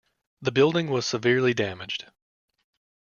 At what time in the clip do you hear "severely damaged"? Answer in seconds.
1.05-2.07